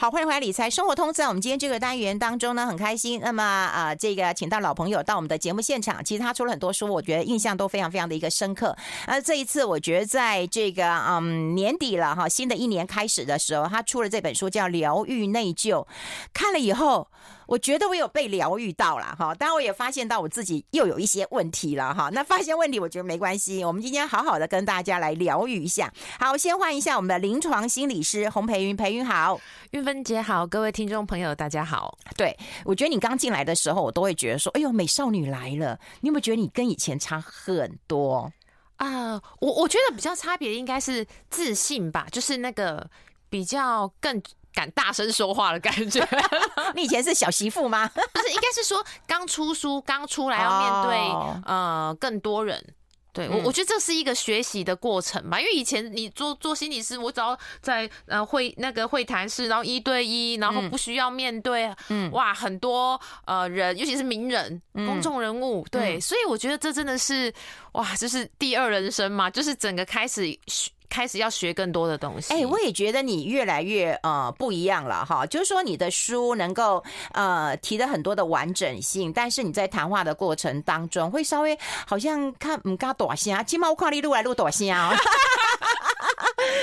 [0.00, 1.12] 好，欢迎回来理财生活通。
[1.12, 3.20] 在我们今天这个单元当中呢，很开心。
[3.22, 6.02] 那么啊、这个请到老朋友到我们的节目现场。
[6.02, 8.74] 其实他出了很多书，我觉得印象都非常非常的一个深刻。
[9.06, 15.84] 而这一次，我觉得在这个嗯年底了哈，新的一年开始的时候，他出了这本书叫《疗愈内疚》。
[16.32, 17.06] 看了以后，
[17.50, 19.34] 我觉得我有被疗愈到了哈。
[19.34, 22.08] 当然，我也发现到我自己又有一些问题了哈。
[22.12, 23.64] 那发现问题，我觉得没关系。
[23.64, 25.92] 我们今天好好的跟大家来疗愈一下。
[26.20, 29.40] 好，先换一下我们的临床心理师洪培云，培云好。
[29.72, 31.98] 玉芬姐好，各位听众朋友大家好。
[32.16, 35.76] 对，我觉得你刚进来的时候，我都会觉得说，哎呦，美少女来了。
[36.02, 38.30] 你有没有觉得你跟以前差很多
[38.76, 38.86] 啊？
[38.86, 42.88] 呃，我我觉得比较差别应该是自信吧，就是那个
[43.28, 44.22] 比较更
[44.52, 46.06] 敢大声说话的感觉。
[46.74, 47.88] 你以前是小媳妇吗？
[47.94, 52.74] 不是，应该是说刚出书，刚出来要面对，哦，呃更多人。
[53.12, 55.40] 对我，我觉得这是一个学习的过程吧。
[55.40, 67.34] 因为以前你做做心理师，我只要在呃会那个会谈室，然后一对一，然后不需要面对，嗯，哇，很多呃人，尤其是名人、公众人物，对，所以我觉得这真的是
[67.72, 70.70] 哇，就是第二人生嘛，就是整个开始学。
[70.90, 72.34] 开始要学更多的东西。
[72.34, 75.24] 哎、我也觉得你越来越呃不一样了哈。
[75.24, 84.94] 就是说，你的书能够呃提的很多的完整性，但是你在谈话的过程当中，会稍微好像看唔嘎短声，起码我看你录来录短声哦。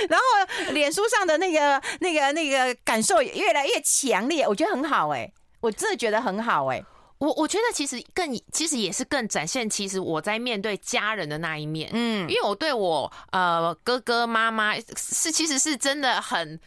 [0.10, 6.84] 然后脸书上的那个那个那个感受越来越强烈，我觉得很好哎、我真的觉得很好哎、
[7.20, 16.60] 我我觉得其实更其实也是更展现其实我在面对家人的那一面，嗯，因为我对我呃哥哥妈妈是其实是真的很。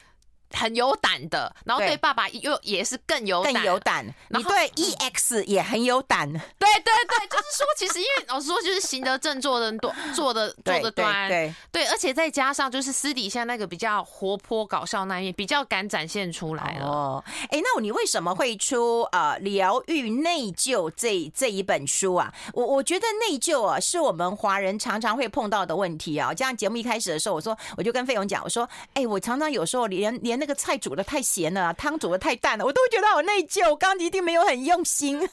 [0.53, 4.06] 很有胆的，然后对爸爸又也是更有胆，更有胆。
[4.29, 16.87] 你对 EX 也很有胆，嗯，对对对，就是说，其实因为老实说，就是行得正，坐得端，坐的坐得端，对对，对，而且再加上就是私底下那个比较活泼搞笑那一面，比较敢展现出来了。
[16.87, 22.33] 哦，哎，那你为什么会出呃疗愈内疚这这一本书啊？
[22.55, 26.34] 我我觉得内疚啊，是我们华人常常会碰到的问题啊。
[26.34, 30.40] 这样节目一开始的时候，我说我就跟费勇讲，我说，哎，我常常有时候连连。
[30.41, 33.77] 那个菜煮的太咸了，汤煮的太淡了，我都会觉得好内疚。
[33.77, 35.21] 刚刚一定没有很用心。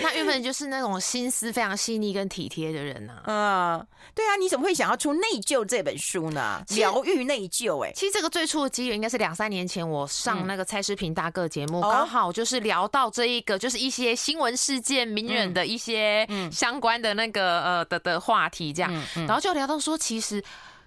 [0.00, 3.76] 那韵芬就是那种心思非常细腻跟体贴的人呢、啊。
[3.78, 6.62] 嗯，对啊，你怎么会想要出《内疚》这本书呢？
[6.70, 20.42] 疗愈内疚，哎，其实这个最初的机缘应该是两三年前，我上那个蔡诗平大哥节目，刚、嗯、好就是聊到这一个，就是一些新闻事件、名人的一些相关的那个呃的的话题，这样，然后就聊到说，其实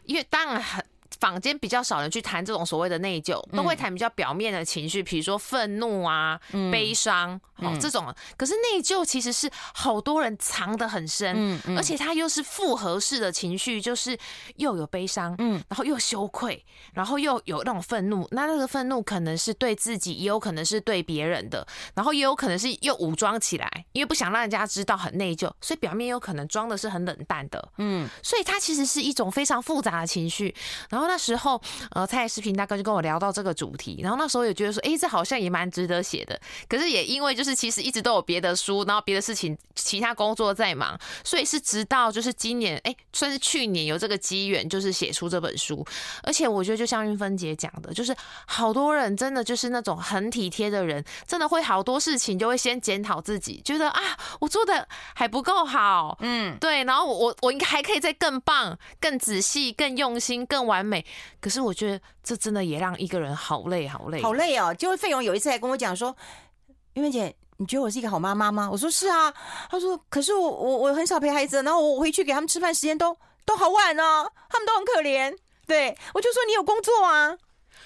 [0.05, 0.83] 因为当然很。
[1.19, 8.13] 坊间比较少人去谈这种所谓的内疚，都会谈比较表面的情绪，比如说愤怒啊、嗯、悲伤，哦这种。
[8.37, 14.17] 可是内疚其实是好多人藏得很深，嗯嗯，而且它又是复合式的情绪，就是
[14.57, 16.63] 又有悲伤，嗯，然后又羞愧，
[16.93, 18.27] 然后又有那种愤怒。
[18.31, 30.53] 那那个愤怒可能是对自己，也有可能是对别人的，然后也有可能是又武装起来，因为不想让人家知道很内疚，所以表面有可能装的是很冷淡的，嗯，所以它其实是一种非常复杂的情绪，
[30.95, 31.05] 然后。
[31.15, 31.61] 那时候，
[31.91, 36.37] 呃，蔡视频大哥就跟我聊到这个主题，然后那时候也觉得说，哎，这好像也蛮值得写的。
[36.67, 45.85] 可是也因为就是其实一直都有别的书，然后别的事情、其他工作在忙，所以是直到就是今年，哎，算是去年有这个机缘，就是写出这本书。
[46.23, 48.13] 而且我觉得就像韵芬姐讲的，就是
[48.47, 54.01] 好多人真的就是那种很体贴的人，真的会好多事情就会先检讨自己，觉得啊，
[54.39, 61.05] 我做的还不够好，嗯，对，然后我我应该还可以再更棒、更仔细、更用心、更完美。
[61.39, 64.73] 可是我觉得这真的也让一个人好累，好累，好累哦。
[64.73, 66.15] 就费勇有一次还跟我讲说
[66.93, 69.33] ：“玉梅姐，你觉得我是一个好妈妈吗？”我说：“是啊。”
[69.69, 75.35] 他说：“可是我我我很少陪孩子，然后我回去给他们吃饭时间都都好晚哦，他们都很可怜。”
[75.67, 77.37] 对，我就说：“你有工作啊。”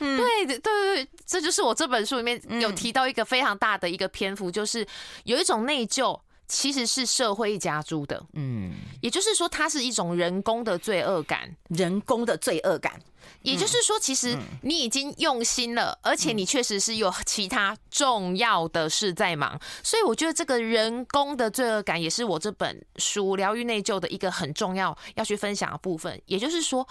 [0.01, 4.87] 嗯，对对对对，这就是我这本书里面有提到一个非常大的一个篇幅，就是
[5.23, 6.17] 有一种内疚。
[6.49, 12.99] 其实是社会加诸的，嗯，也就是说，它是一种人工的罪恶感，人工的罪恶感。
[13.43, 26.19] 也就是说，其实你已经用心了，而且你确实是有其他重要的事在忙，所以我觉得这个人工的罪恶感也是我这本书《疗愈内疚》的一个很重要要去分享的部分。
[26.25, 26.85] 也就是说。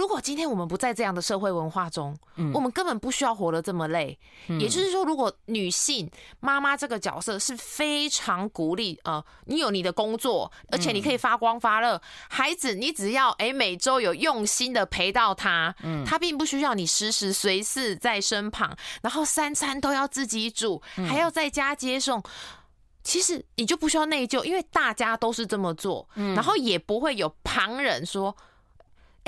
[0.00, 4.18] 如果今天我们不在这样的社会文化中，嗯，我们根本不需要活得这么累。
[4.48, 6.10] 嗯，也就是说，如果女性
[6.40, 12.00] 妈妈这个角色是非常鼓励，呃，你有你的工作，而且你可以发光发热，
[12.30, 22.22] 孩子你只要哎每周有用心的陪到他，嗯，他并不需要你时时随侍在身旁，然后三餐都要自己煮，还要在家接送，
[23.04, 28.34] 其实你就不需要内疚，因为大家都是这么做，然后也不会有旁人说。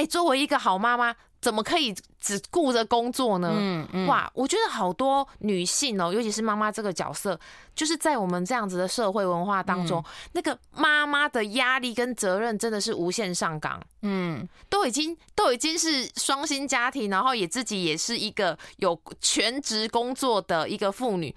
[0.02, 3.52] 哎，作为一个好妈妈，怎么可以只顾着工作呢？
[3.56, 7.38] 嗯嗯，哇，我觉得好多女性哦，尤其是妈妈这个角色，
[7.72, 13.80] 就是在我们这样子的社会文化当中，嗯、那个妈妈的压力跟责任真的是无限上岗。
[14.00, 21.32] 嗯，都已经都已经是双薪家庭，然后也自己也是一个有全职工作的一个妇女，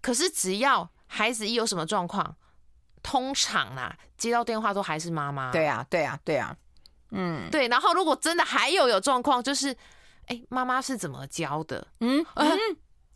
[0.00, 2.34] 可是只要孩子一有什么状况，
[3.02, 5.52] 通常啊接到电话都还是妈妈。
[5.52, 6.56] 对啊，对啊，对啊。
[7.10, 9.76] 嗯，对，然后如果真的还有有状况，就是，
[10.26, 11.86] 哎，妈妈是怎么教的？
[12.00, 12.58] 嗯嗯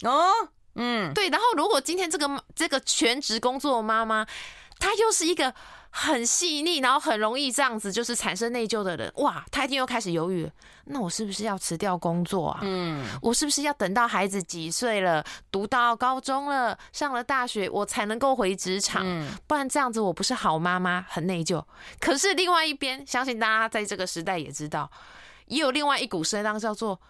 [0.02, 0.30] 哦
[0.74, 4.26] 嗯，对，然后如果今天这个这个全职工作妈妈，
[4.78, 5.54] 她又是一个。
[5.96, 10.50] 很细腻，然后很容易这样子就是产生内疚的人，哇，他一定又开始犹豫了。
[10.86, 12.58] 那我是不是要辞掉工作啊？
[12.62, 19.02] 嗯，我是不是要等到孩子几岁了，读到高中了，上了大学，我才能够回职场？
[19.04, 21.64] 嗯，不然这样子我不是好妈妈，很内疚。
[22.00, 24.90] 可是另外一边，相信大家在这个时代也知道，
[25.46, 27.00] 也有另外一股声浪叫做：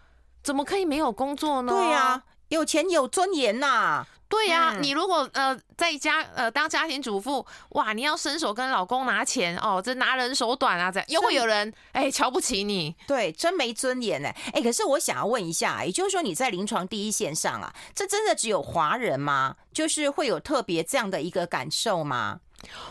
[0.43, 1.73] 怎么可以没有工作呢？
[1.73, 4.07] 对呀，有钱有尊严呐。
[4.29, 14.61] 对呀、你如果呃在家呃当家庭主妇，哇，你要伸手跟老公拿钱哦，这拿人手短啊，这样又会有人哎瞧不起你，对，真没尊严哎哎。
[14.61, 19.57] 可是我想要问一下，也就是说你在临床第一线上啊，这真的只有华人吗？
[19.73, 22.41] 就是会有特别这样的一个感受吗？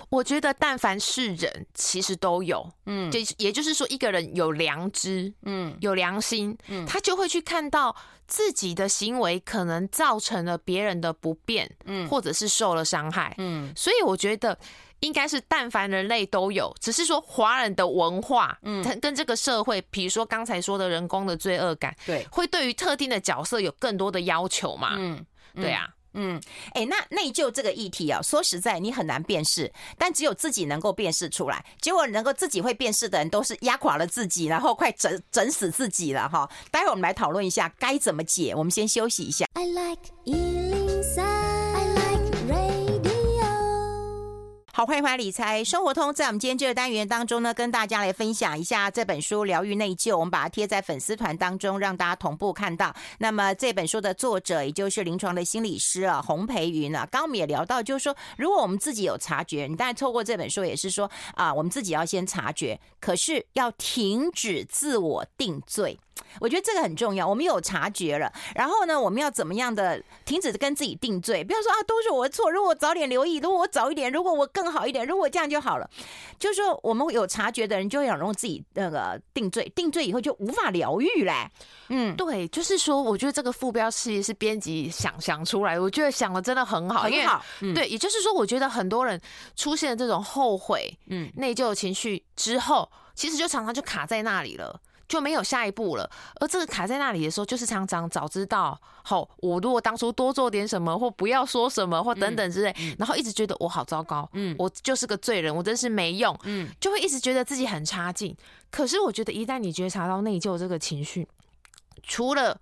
[0.10, 7.96] 我觉得，但凡是人，其实都有，嗯，就也就是说，一个人有良知，嗯，有良心，嗯，他就会去看到
[8.28, 14.58] 自己的行为可能造成了别人的不便，嗯，或者是受了伤害，嗯，所以我觉得
[15.00, 25.26] 应该是但凡人类都有，只是说华人的文化，嗯，跟这个社会，比如说刚才说的人工的罪恶感，对，会对于特定的角色有更多的要求嘛，嗯，
[25.56, 25.88] 对啊。
[25.90, 26.40] 嗯，嗯
[26.74, 31.66] 哎、欸，那内疚这个议题啊，说实在，你很难辨识，但只有自己能够辨识出来。
[31.82, 36.50] 结果能够自己会辨识的人，都是压垮了自己，然后快整整死自己了哈。
[36.72, 38.54] 待会我们来讨论一下该怎么解。
[38.56, 39.46] 我们先休息一下。
[39.54, 40.73] I like
[44.84, 46.14] 好，欢迎回来理财生活通。
[46.14, 52.94] 在我们今天这个单元当中呢，跟大家来分享一下这本书《疗愈内疚》，我们把它贴在粉丝团当中，让大家同步看到。
[53.20, 65.98] 那么这本书的作者，也就是临床的心理师啊，洪培云啊，刚刚我们也聊到，就是说，如果我们自己有察觉，你当然透过这本书也是说啊，我们自己要先察觉，可是要停止自我定罪。
[66.40, 71.44] 我觉得这个很重要，我们有察觉了，然后呢，我们要怎么样的停止跟自己定罪？
[71.44, 72.50] 不要说啊，都是我的错。
[72.50, 75.90] 如果我早点留意，如果我早一点，如果我更好一点，如果这样就好了。
[76.40, 81.50] 就是说，我们有察觉的人，就会很容易自己那个定罪，定罪以后就无法疗愈嘞。
[81.90, 87.46] 嗯，对，就是说，我觉得这个副标其实是编辑想想出来，我觉得想的真的很好，很好。
[87.62, 89.20] 嗯、对，也就是说，我觉得很多人
[89.56, 94.82] 出现这种后悔、嗯内疚的情绪之后，其实就常常就卡在那里了。
[95.08, 96.10] 就没有下一步了，
[96.40, 108.36] 而这个卡在那里的时候，就是常常早知道，好，我如果当初多做点什么，或不要说什么，或等等之类，然后一直觉得我好糟糕，嗯，我就是个罪人，我真是没用，嗯，就会一直觉得自己很差劲。
[108.72, 111.28] 可是我觉得，一旦你觉察到内疚这个情绪，
[112.02, 112.60] 除了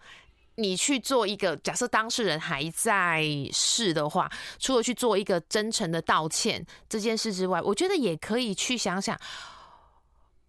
[0.56, 3.24] 你去做一个假设当事人还在
[3.54, 4.30] 世的话，
[4.60, 9.18] 除了去做一个真诚的道歉这件事之外，我觉得也可以去想想。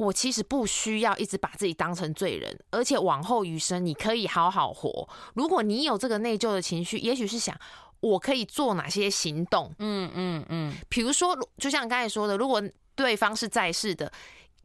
[0.02, 5.08] 我其实不需要一直把自己当成罪人，而且往后余生你可以好好活。
[5.34, 7.58] 如果你有这个内疚的情绪，也许是想
[8.00, 9.72] 我可以做哪些行动？
[9.78, 12.62] 嗯嗯嗯，比如说，就像刚才说的，如果
[12.94, 14.12] 对方是在世的，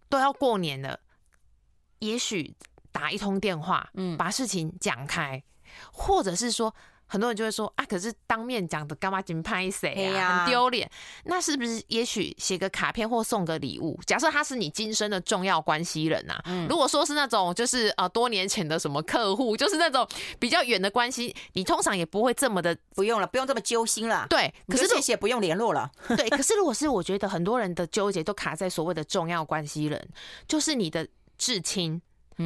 [0.10, 1.00] 都要过年了，
[2.00, 2.54] 也许
[2.92, 5.44] 打一通电话，嗯，把事情讲开，
[5.92, 6.74] 或者是说。
[7.08, 10.90] 很多人就会说啊，可是当面讲的干嘛紧拍谁啊，很丢脸。
[11.26, 14.00] 那是不是也许写个卡片或送个礼物？
[14.06, 24.28] 假设他是你今生的重要关系人呐，嗯，如果说是那种就是呃多年前的什么客户，就是那种比较远的关系，你通常也不会这么的不用了，不用这么揪心了。
[24.30, 25.90] 对，可是谢谢不用联络了。
[26.18, 30.10] 对，可是如果是我觉得很多人的纠结都卡在所谓的重要关系人，
[30.48, 32.02] 就是你的至亲。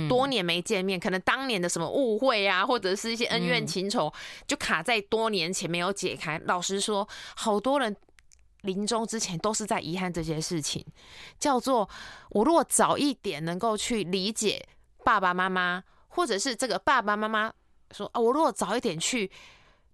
[0.07, 4.11] 多年没见面，可能当年的什么误会啊，或者是一些恩怨情仇，
[4.47, 6.39] 就卡在多年前没有解开。
[6.45, 7.95] 老实说，好多人
[8.61, 10.85] 临终之前都是在遗憾这些事情，
[11.39, 11.89] 叫做
[12.29, 14.65] 我如果早一点能够去理解
[15.03, 17.51] 爸爸妈妈，或者是这个爸爸妈妈
[17.91, 19.31] 说啊，我如果早一点去。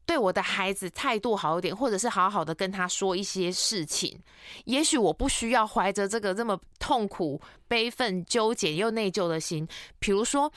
[0.07, 4.17] 对我的孩子态度好一点，或者是好好的跟他说一些事情，
[4.63, 9.67] 也许我不需要怀着这个这么痛苦、悲愤、纠结又内疚的心。
[9.99, 10.49] 比如说，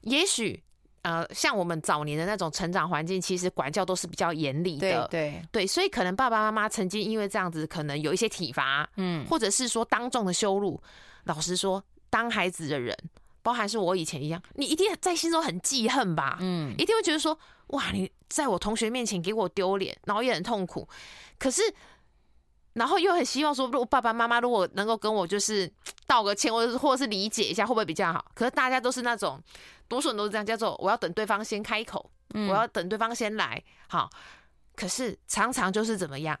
[0.00, 0.60] 也许
[1.02, 10.82] 呃，像我们早年的那种成长环境，其实管教都是比较严厉的，对对对，所以可能爸爸妈妈曾经因为这样子，可能有一些体罚，嗯，或者是说当众的羞辱。
[11.24, 12.96] 老实说，当孩子的人
[13.42, 16.38] 包含是我以前一样，你一定在心中很记恨吧？
[16.40, 20.88] 嗯，一定会觉得说，哇，你在我同学面前给我丢脸，然后也很痛苦。
[21.38, 21.62] 可是，
[22.72, 25.72] 然后又很希望说，如果爸爸妈妈如果能够跟我就是
[26.04, 28.24] 道个歉，或者或者是理解一下，会不会比较好？
[28.34, 29.40] 可是大家都是那种，
[29.86, 33.62] 多数人都是这样，叫做我要等对方先开口，嗯、我要等对方先来。
[33.86, 34.10] 好，
[34.74, 36.36] 可是常常就是怎么样？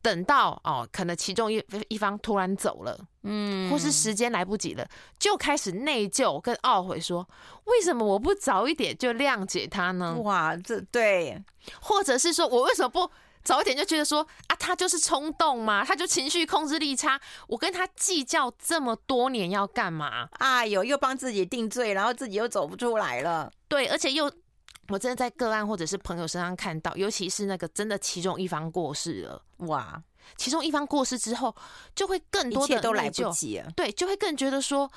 [0.00, 4.88] 等到哦，可能其中一一方突然走了，嗯，或是时间来不及了，
[5.18, 7.28] 就开始内疚跟懊悔，说
[7.64, 10.14] 为什么我不早一点就谅解他呢？
[10.22, 11.42] 哇，这对，
[11.80, 13.10] 或者是说我为什么不
[13.42, 20.28] 早一点就觉得说啊，他就是冲动嘛，他就情绪控制力差，我跟他计较这么多年要干嘛？
[20.38, 24.30] 哎呦，又帮自己定罪，然后自己又走不出来了，对，而且又。
[24.88, 30.02] 我真的在个案或者是朋友身上看到，尤其是那个真的其中一方过世了，哇！
[30.36, 31.54] 其中一方过世之后，
[31.94, 34.90] 就会更多的都来不及了，对，就会更觉得说，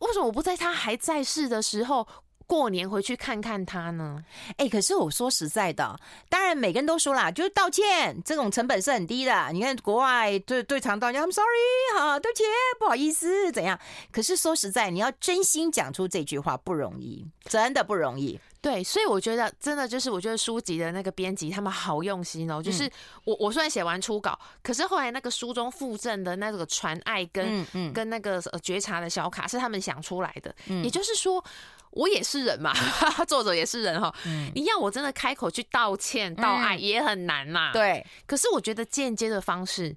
[0.00, 2.06] 为什么我不在他还在世的时候？
[2.48, 4.22] 过年回去看看他呢？
[4.50, 9.50] 哎、欸，可是我说实在的，当然每个人都说啦，就是道歉这种成本是很低的。
[9.52, 12.44] 你看国外对对常道歉，I'm sorry，好，对不起，
[12.78, 13.76] 不好意思，怎样？
[14.12, 18.38] 可是说实在，你要真心讲出这句话不容易，真的不容易。
[18.66, 22.60] 对，所以我觉得真的就是，我觉得书籍的那个编辑他们好用心哦。
[22.60, 22.90] 就是
[23.24, 31.44] 我我虽然写完初稿，可是后来那个书中附赠的那个传爱跟嗯嗯跟那个觉察的小卡是他们想出来的，嗯、也就是说。
[31.92, 32.74] 我也是人嘛，
[33.26, 34.14] 作者也是人哈。
[34.54, 37.70] 你要我真的开口去道歉、道爱也很难呐。
[37.72, 39.96] 对，可是我觉得间接的方式，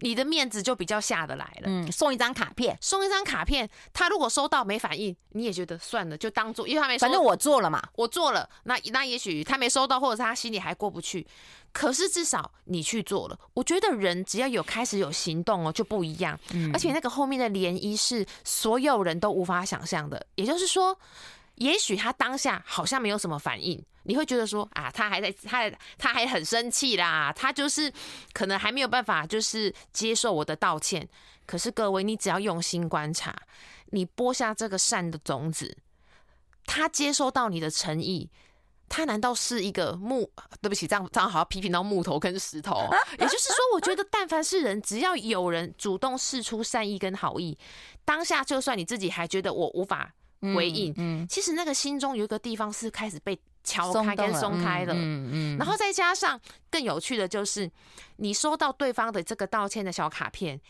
[0.00, 1.64] 你的面子就比较下得来了。
[1.66, 7.00] 嗯，送一张卡片，送一张卡片，他如果收到没反应，你也觉得算了，就当做因为他没收。
[7.00, 8.48] 反正我做了嘛，我做了。
[8.64, 11.26] 那那也许他没收到，或者是他心里还过不去。
[11.72, 13.38] 可是至少你去做了。
[13.54, 16.36] 我觉得人只要有开始有行动哦，就不一样。
[16.72, 20.26] 而且那个后面的涟漪是所有人都无法想象的。
[20.34, 20.98] 也就是说，
[21.54, 27.92] 也许他当下好像没有什么反应，你会觉得说啊，他还在，他他还很生气啦，他就是
[28.32, 31.08] 可能还没有办法，就是接受我的道歉。
[31.46, 33.34] 可是各位，你只要用心观察，
[33.86, 35.76] 你播下这个善的种子，
[36.64, 38.30] 他接收到你的诚意。
[38.92, 40.28] 他难道是一个木？
[40.60, 42.88] 对不起，这样这样好像批评到木头跟石头。
[43.20, 47.56] 也就是说，我觉得但凡是人，只要有人主动示出善意跟好意，
[48.04, 57.70] 当下就算你自己还觉得我无法回应，嗯，嗯，其实那个心中有一个地方是开始被敲开跟松开了，嗯嗯，然后再加上更有趣的就是，
[58.16, 60.60] 你收到对方的这个道歉的小卡片，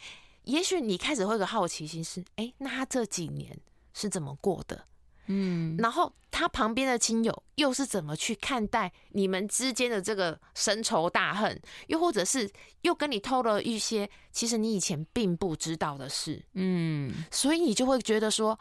[0.44, 3.56] 也许你开始会有个好奇心是，哎，那他这几年
[3.94, 4.86] 是怎么过的？
[5.32, 11.60] 嗯，然后他旁边的亲友又是怎么去看待你们之间的这个深仇大恨？
[11.86, 12.50] 又或者是
[12.80, 16.44] 又跟你透了一些其实你以前并不知道的事？
[16.54, 18.58] 嗯，所以你就会觉得说，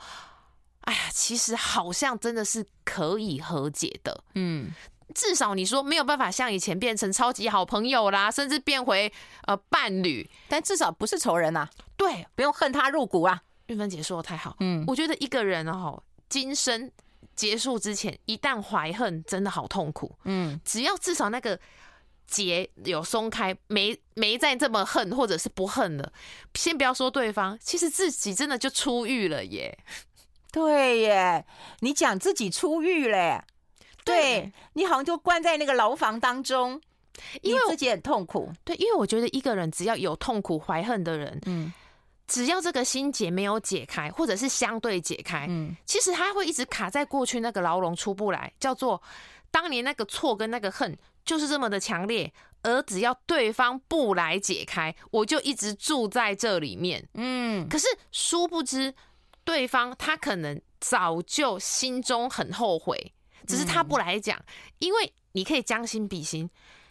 [0.81, 4.23] 哎呀，其实好像真的是可以和解的。
[4.35, 4.71] 嗯，
[5.13, 9.11] 至少你说没有办法像以前变成超级好朋友啦，甚至变回
[9.45, 11.69] 呃伴侣，但至少不是仇人呐。
[11.95, 13.43] 对，不用恨他入骨啊。
[13.67, 14.55] 玉芬姐说的太好。
[14.61, 16.01] 嗯，我觉得一个人哦。
[16.27, 16.91] 今生
[17.35, 20.15] 结束之前，一旦怀恨，真的好痛苦。
[20.23, 21.59] 嗯，只要至少那个
[22.27, 26.13] 结有松开，没没再这么恨，或者是不恨了。
[26.55, 29.77] 先不要说对方，其实自己真的就出狱了耶。
[30.51, 31.45] 对耶，
[31.79, 33.41] 你讲自己出狱嘞，
[34.03, 36.79] 对，对你好像就关在那个牢房当中，
[37.41, 38.51] 因为自己很痛苦。
[38.63, 41.71] 对，因为我觉得一个人只要有痛苦、怀恨的人，嗯。
[42.31, 49.01] 只要这个心结没有解开，或者是相对解开，嗯，其实他会一直卡在过去那个牢笼出不来，叫做
[49.49, 57.67] 当年那个错跟那个恨就是这么的强烈，而只要对方不来解开，我就一直住在这里面，嗯。
[57.67, 58.93] 可是殊不知，
[59.49, 63.11] 对方他可能早就心中很后悔，
[63.47, 64.39] 只是他不来讲，
[64.77, 66.47] 因为你可以将心比心。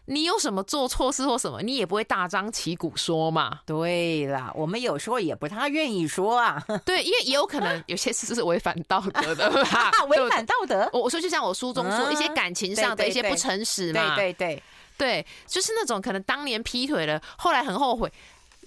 [0.06, 3.60] 你有什么做错事或什么，你也不会大张旗鼓说嘛。
[3.64, 6.60] 对啦，我们有时候也不太愿意说啊。
[6.84, 9.48] 对，因为也有可能有些事是违反道德的，
[10.08, 10.90] 违反道德。
[10.92, 14.16] 我我说就像我书中说，一些感情上的一些不诚实嘛。
[14.16, 14.62] 对对对
[14.96, 18.12] 对，就是那种可能当年劈腿了，后来很后悔，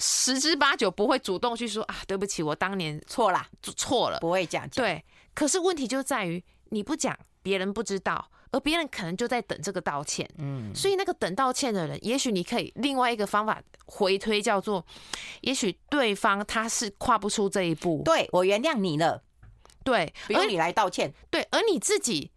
[0.02, 4.68] 十之八九不会主动去说啊，对不起，我当年错了，错了，不会讲。
[4.70, 5.02] 对，
[5.34, 8.30] 可是问题就在于你不讲，别人不知道。
[8.54, 14.86] 而别人可能就在等这个道歉，嗯，所以那个等道歉的人，也许你可以另外一个方法回推，叫做，
[15.40, 19.24] 也许对方他是跨不出这一步，对，我原谅你了，
[19.86, 22.31] 对，不用你来道歉，对，而你自己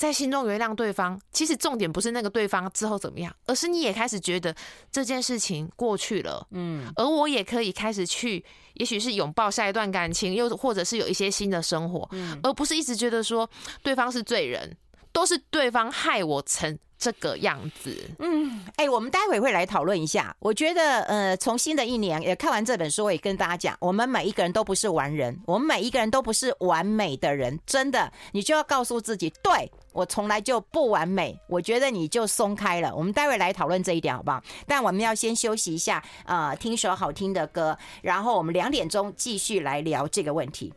[0.00, 4.56] 在心中原谅对方，其实重点不是那个对方之后怎么样，而是你也开始觉得
[4.90, 8.42] 这件事情过去了，嗯，而我也可以开始去，
[8.72, 13.46] 也许是拥抱下一段感情，又或者是有一些新的生活，嗯，而不是一直觉得说
[13.82, 14.74] 对方是罪人，
[15.12, 17.94] 都是对方害我成这个样子。
[18.20, 20.34] 嗯，哎、欸，我们待会会来讨论一下。
[20.38, 29.70] 我觉得，呃，从新的一年也看完这本书，我也跟大家讲，我们每一个人都不是完人，我们每一个人都不是完美的人，真的，你就要告诉自己，对。
[29.92, 32.94] 我从来就不完美，我觉得你就松开了。
[32.94, 34.42] 我们待会来讨论这一点，好不好？
[34.66, 40.72] 但我们要先休息一下，呃，听首好听的歌，然后我们两点钟继续来聊这个问题。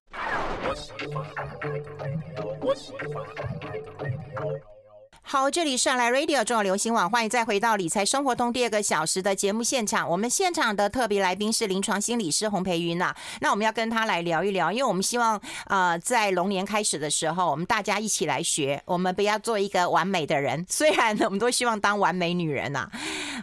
[5.25, 10.07] 好，这里是来 Radio 中国流行网，欢迎再回到理财生活通第二个小时的节目现场。
[10.07, 13.15] 我们现场的特别来宾是临床心理师洪培云呐。
[13.39, 20.63] 那我们要跟他来聊一聊，因为我们希望呃，在龙年开始的时候，我们大家一起来学，我们不要做一个完美的人。
[20.69, 22.87] 虽然我们都希望当完美女人呐、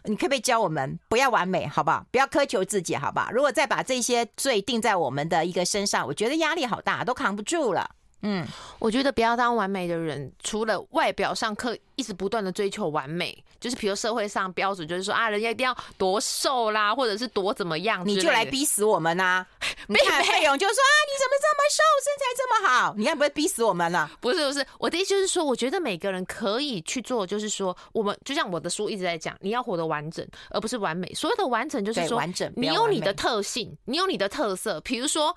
[0.04, 2.04] 你可不可以教我们不要完美，好不好？
[2.12, 3.30] 不要苛求自己，好不好？
[3.32, 7.90] 如果再把这些罪定在我们的一个身上，我觉得压力好大，都扛不住了。
[8.22, 8.46] 嗯，
[8.78, 19.46] 我觉得不要当完美的人，除了外表上刻一直不断的追求完美，就是比如社会上标准，就是说啊，人家一定要多瘦啦，或者是多怎么样，你就来逼死我们呐、啊！
[19.88, 22.94] 你看费勇就说啊，你怎么这么瘦，身材这么好？
[22.98, 24.10] 你看不会逼死我们了？
[24.20, 31.10] 不是不是，我的意思就是说，我觉得每个人可以去做，就是说，我们就像我的书一直在讲，你要活得完整，而不是完美。
[31.14, 35.34] 所有的完整就是说，完整，你有你的特性，你有你的特色，比如说。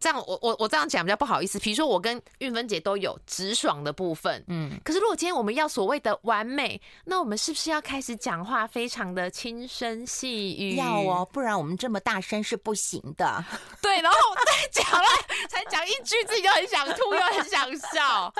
[0.00, 10.76] 这样我我我这样讲比较不好意思，比如说我跟运芬姐都有直爽的部分，嗯，可是如果今天我们要所谓的完美，那我们是不是要开始讲话非常的轻声细语？
[10.76, 13.44] 要哦，不然我们这么大声是不行的。
[13.80, 15.08] 对，然后再讲了，
[15.48, 18.32] 才讲一句自己就很想吐又很想笑。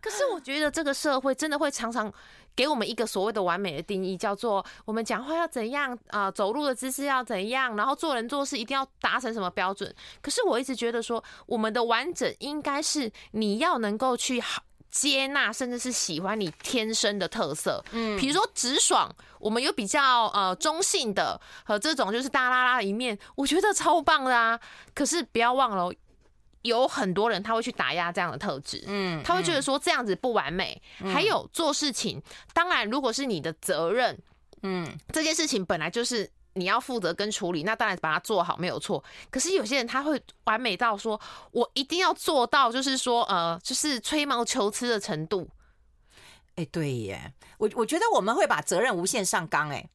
[0.00, 2.12] 可是我觉得这个社会真的会常常。
[2.60, 9.90] 给我们一个所谓的完美的定义，叫做我们讲话要怎样啊、呃，走路的姿势要怎样，然后做人做事一定要达成什么标准。
[10.20, 14.42] 可是我一直觉得说，我们的完整应该是你要能够去
[14.90, 17.82] 接纳，甚至是喜欢你天生的特色。
[17.92, 24.60] 嗯，比如说直爽，我们有比较呃中性的和这种就是大啦啦的一面，我觉得超棒的啊。
[24.94, 25.90] 可是不要忘了。
[26.62, 30.80] 有很多人他会去打压这样的特质，嗯，他会觉得说这样子不完美。
[31.00, 34.18] 嗯、还有做事情，当然如果是你的责任，
[34.62, 39.02] 嗯，这件事情本来就是你要负责跟处理，那当然把它做好没有错。
[39.30, 41.18] 可是有些人他会完美到说，
[41.52, 45.48] 我一定要做到，就是说呃，就是吹毛求疵的程度。
[46.56, 49.70] 哎，对耶，我我觉得我们会把责任无限上纲。
[49.70, 49.88] 哎，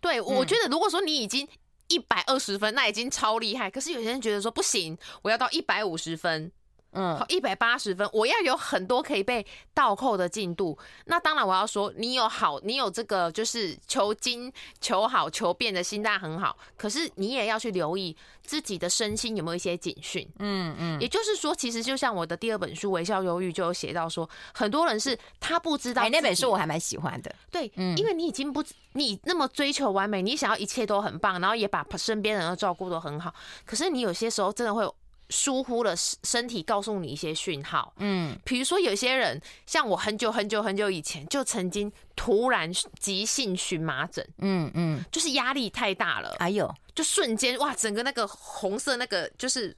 [0.00, 1.46] 对，我觉得如果说你已经。
[1.90, 3.70] 一百二十分，那已经超厉害。
[3.70, 6.50] 可是有些人觉得说不行，我要到一百五十分。
[6.92, 10.76] 嗯，好，一百八十分，我要有很多可以被倒扣的进度。
[11.04, 16.56] 那当然，我要说你有好，你有这个就是求精、求好、求变的心态很好。
[16.76, 20.28] 可是你也要去留意自己的身心有没有一些警讯。
[20.40, 26.02] 嗯嗯，也就是说，其实就像我的第二本书《微笑忧郁》就有写到说，很多人是他不知道。
[26.02, 27.34] 哎，那本书我还蛮喜欢的。
[27.50, 33.32] 对，嗯，因为你已经不，你那么追求完美，你想要一切都很棒，然后也把身边人都照顾得很好。
[33.64, 34.84] 可是你有些时候真的会。
[35.30, 49.74] 疏忽了身体告诉你一些讯号，嗯，比如说有些人像我很久很久很久以前就曾经突然急性荨麻疹，嗯嗯，就是压力太大了，哎呦，就瞬间哇，整个那个红色那个就是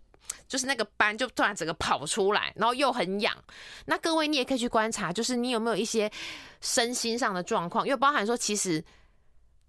[0.49, 3.37] 就是那个斑就突然整个跑出来，然后又很痒。
[3.85, 6.11] 那各位你也可以去观察，就是你有没有一些
[6.61, 8.83] 身心上的状况，因为包含说其实。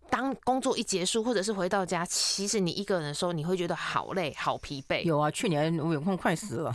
[0.10, 5.02] 当工作一结束，或者是回到家，其实你一个人的时候，你会觉得好累、好疲惫。
[5.02, 6.72] 有啊，去年我有空快死了。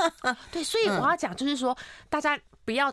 [0.52, 1.74] 对，所以我要讲，就是说，
[2.10, 2.92] 大家不要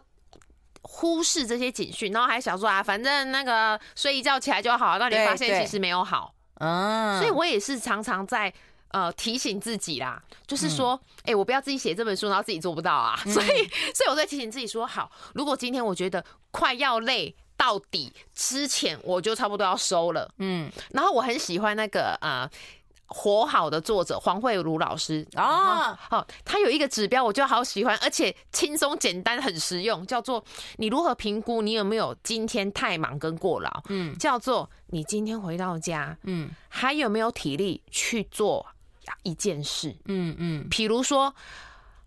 [0.81, 6.33] 忽视这些警讯，然后还想说啊，反正那个睡一觉起来就好，那你发现其实没有好。
[6.55, 8.53] 嗯，所以我也是常常在
[8.91, 13.19] 呃提醒自己啦，就是说，哎、嗯欸，我不要自己写这本书，然后自己做不到啊。
[13.25, 17.35] 所以， 所以我在提醒自己说，好，如果今天我觉得快要累。
[17.59, 22.49] 到底之前我就差不多要收了，嗯，然后我很喜欢那个呃
[23.05, 25.27] 活好的作者黄慧如老师。
[25.33, 30.41] 啊，好，他有一个指标我就好喜欢，而且轻松简单很实用，叫做
[30.77, 38.65] 你如何评估你有没有今天太忙跟过劳，嗯，叫做你今天回到家，嗯，还有没有体力去做
[39.23, 41.35] 一件事，嗯嗯，比如说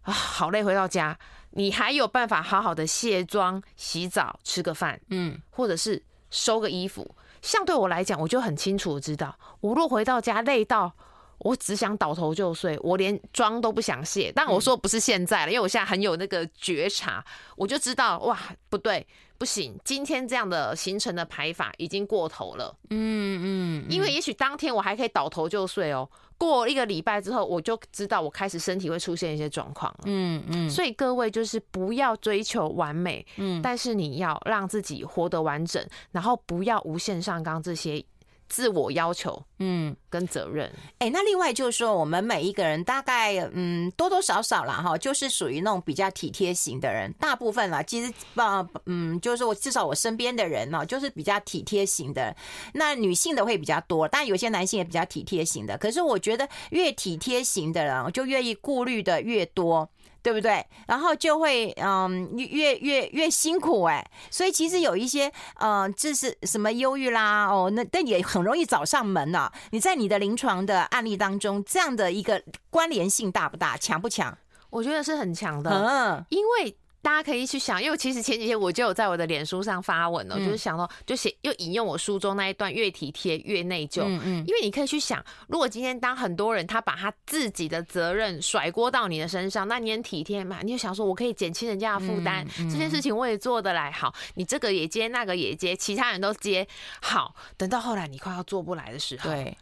[0.02, 1.18] 啊，好累回到家。
[1.54, 7.14] 你还有办法好好的卸妆、洗澡、吃个饭，嗯，或者是收个衣服。
[7.42, 10.90] 像对我来讲，我就很清楚的知道，我若回到家累到
[11.38, 14.32] 我只想倒头就睡，我连妆都不想卸。
[14.34, 17.22] 但我说不是现在了，因为我现在很有那个觉察，
[17.56, 18.38] 我就知道哇，
[18.70, 22.74] 不对，不行，今天这样的行程的排法已经过头了。
[22.88, 26.08] 嗯嗯，因为也许当天我还可以倒头就睡哦。
[26.42, 30.00] 过一个礼拜之后，我就知道我开始身体会出现一些状况了。
[30.06, 38.04] 嗯嗯，所以各位就是不要追求完美，嗯，但是你要让自己活得完整，然后不要无限上纲这些。
[38.52, 52.36] 自我要求，嗯，跟责任，哎、欸，那另外就是说，我们每一个人大概，嗯，多多少少啦，哈，就是属于那种比较体贴型的人，大部分啦，其实，呃，嗯，就是我至少我身边的人呢，就是比较体贴型的。
[52.74, 55.78] 那女性的会比较多，但有些男性也比较体贴型的。
[55.78, 59.88] 可是我觉得，越体贴型的人，就愿意顾虑的越多。
[60.22, 60.64] 对不对？
[60.86, 69.52] 然后就会嗯越越越辛苦哎，所以其实有一些嗯，这是什么忧郁啦哦，那但也很容易找上门啊。
[69.70, 73.76] 你在你的临床的案例当中，这样的一个关联性大不大？
[73.76, 74.36] 强不强？
[74.70, 76.76] 我觉得是很强的，嗯，因为。
[77.02, 84.02] 大家可以去想，因为其实前几天我就有在我的脸书上发文了，就是想到，就写又引用我书中那一段“越体贴越内疚”。
[84.06, 90.60] 嗯嗯，因为你可以去想，如果今天当很多人他把他自己的责任甩锅到你的身上，那你很体贴嘛？
[90.62, 93.90] 你就想说，我可以减轻人家的负担，这件事情我也做得来。
[93.90, 96.64] 好，你这个也接，那个也接，其他人都接。
[97.00, 99.58] 好，等到后来你快要做不来的时候，对，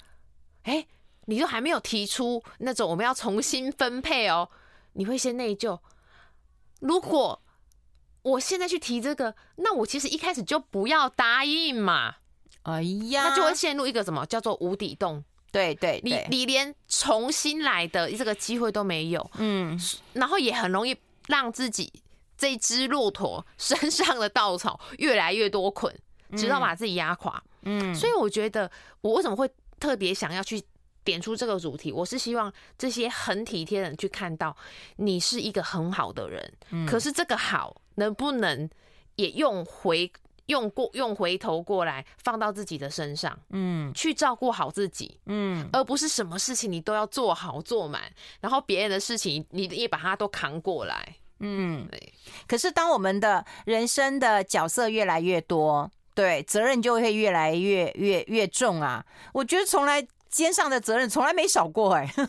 [0.65, 0.87] 哎，
[1.25, 4.47] 你就还没有提出那种我们要重新分配哦，
[4.93, 5.79] 你会先内疚。
[6.81, 7.41] 如果
[8.23, 12.17] 我现在去提这个，那我其实一开始就不要答应嘛。
[12.63, 15.25] 哎呀，那就会陷入一个什么叫做无底洞。
[15.53, 19.31] 对对，你你连重新来的这个机会都没有。
[19.39, 19.79] 嗯，
[20.13, 20.97] 然后也很容易
[21.29, 21.91] 让自己
[22.37, 25.95] 这只骆驼身上的稻草越来越多捆，
[26.37, 27.43] 直到把自己压垮。
[27.63, 30.63] 嗯，所以我觉得我为什么会特别想要去。
[31.03, 34.55] 点出这个主题，我是希望这些很体贴的人去看到
[34.97, 36.53] 你是一个很好的人。
[36.71, 38.69] 嗯，可是这个好能不能
[39.17, 40.11] 也用回
[40.47, 43.39] 用过用回头过来放到自己的身上？
[43.51, 45.19] 嗯，去照顾好自己。
[45.27, 48.03] 嗯，而不是什么事情你都要做好做满，
[48.41, 51.17] 然后别人的事情你也把它都扛过来。
[51.39, 52.13] 嗯，对。
[52.47, 59.05] 可是当我们的人生的角色越来越多，对，责任就会越来越越越重啊。
[59.33, 60.07] 我觉得从来。
[60.31, 62.23] 肩上的责任从来没少过哎， 对，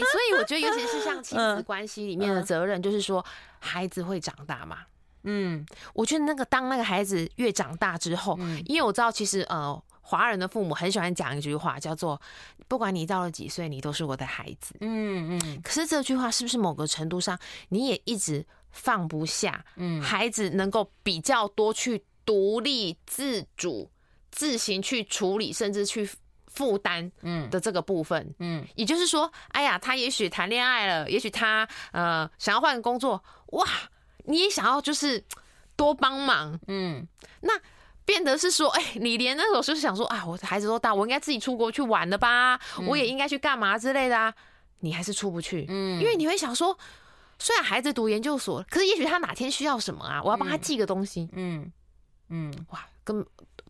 [0.00, 3.24] 所以我觉得尤其是像亲子关系里面的责任，就是说
[3.58, 4.78] 孩子会长大嘛，
[5.24, 12.20] 嗯，我觉得那个当那个孩子越长大之后，因为我知道其实呃华人的父母很喜欢讲一句话，叫做
[12.68, 17.38] 不管你到了几岁，你都是我的孩子，嗯嗯，可是这句话是不是某个程度上
[17.70, 19.64] 你也一直放不下？
[19.76, 23.90] 嗯，孩子能够比较多去独立自主。
[24.30, 26.08] 自行去处理，甚至去
[26.46, 33.66] 负担，嗯的这个部分，嗯，也就是说，哎呀，他也许谈恋爱了，也许他呃想要换个工作，哇，
[34.24, 35.22] 你也想要就是
[35.76, 37.06] 多帮忙，嗯，
[37.40, 37.52] 那
[38.04, 44.34] 变得是说，哎，你连那种就是想说，啊，我孩子都大，我应该自己出国去玩了吧，我也应该去干嘛之类的啊，
[44.80, 46.76] 你还是出不去，嗯，因为你会想说，
[47.38, 51.70] 虽然孩子读研究所，可是也许他哪天需要什么啊，我要帮他寄个东西，嗯。
[52.30, 53.24] 嗯，哇，跟。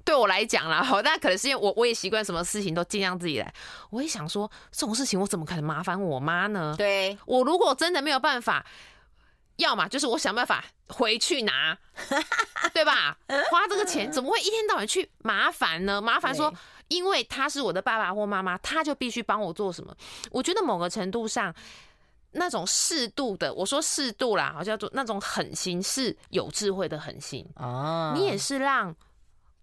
[0.09, 3.53] 对我来讲啦，好，但可能是因为我我也习惯什么事情都尽量自己来。
[3.91, 6.75] 我也想说，这种事情我怎么可能麻烦我妈呢？
[6.79, 8.65] 对，我如果真的没有办法，
[9.57, 11.77] 要么就是我想办法回去拿，
[12.73, 13.19] 对吧？
[13.51, 16.01] 花这个钱怎么会一天到晚去麻烦呢？
[16.01, 16.51] 麻烦说，
[16.89, 19.95] 因为他是我的爸爸或妈妈，他就必须帮我做什么？
[20.31, 21.55] 我觉得某个程度上，
[22.31, 28.15] 那种适度的，我说适度啦，好像叫做那种狠心是有智慧的狠心哦。
[28.17, 28.97] 你也是让。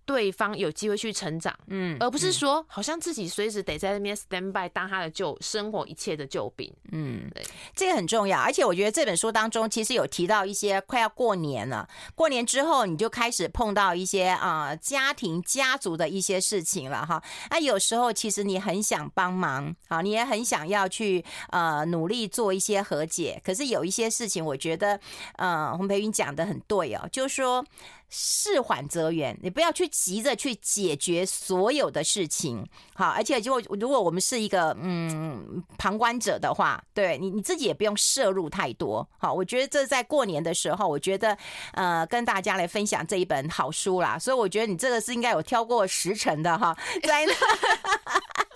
[0.05, 7.43] 对方有机会去成长，嗯，而不是说好像自己随时得在那边 stand by 当他的救生活一切的救兵，嗯，对，
[7.75, 8.39] 这个很重要。
[8.39, 17.21] 而且我觉得这本书当中其实有提到一些快要过年了，过年之后你就开始碰到一些啊、呃、家庭家族的一些事情了哈。
[17.49, 24.99] 那有时候其实你很想帮忙啊，你也很想要去呃努力做一些和解，可是有一些事情我觉得
[25.37, 27.65] 呃洪培云讲的很对哦，就是说。
[28.09, 41.37] 事缓则圆，你不要去急着去解决所有的事情，好，而且就如果我们是一个嗯旁观者的话，对你你自己也不用摄入太多，好，我觉得这在过年的时候，我觉得
[41.73, 47.25] 呃跟大家来分享这一本好书啦，所以我觉得你这个是应该有挑过时辰的哈， 在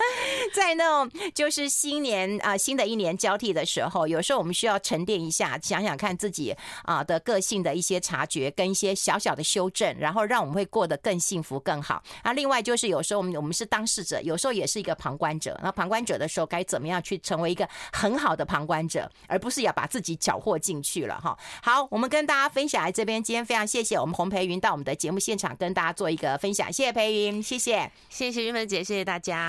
[0.54, 12.02] 在那种就是新年啊、新的一年交替的时候，有时候我们需要沉淀一下，想想看自己啊的个性的一些察觉跟一些小小的修正，然后让我们会过得更幸福更好。
[12.24, 15.60] 啊，另外就是有时候我们我们是当事者，有时候也是一个旁观者。
[15.64, 21.38] 那旁观者的时候该怎么样去成为一个很好的旁观者，而不是要把自己搅和进去了哈。
[21.62, 29.48] 好，我们跟大家分享在这边，今天非常谢谢我们洪培云到我们的节目现场跟大家做一个分享，谢谢培云，谢谢，谢谢韵芬姐，谢谢大家。